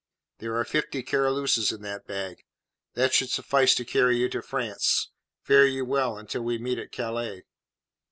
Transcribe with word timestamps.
"There 0.39 0.55
are 0.55 0.65
fifty 0.65 1.03
Caroluses 1.03 1.71
in 1.71 1.83
that 1.83 2.07
bag. 2.07 2.43
That 2.95 3.13
should 3.13 3.29
suffice 3.29 3.75
to 3.75 3.85
carry 3.85 4.17
you 4.17 4.29
to 4.29 4.41
France. 4.41 5.11
Fare 5.43 5.67
you 5.67 5.85
well 5.85 6.17
until 6.17 6.41
we 6.41 6.57
meet 6.57 6.79
at 6.79 6.91
Calais." 6.91 7.43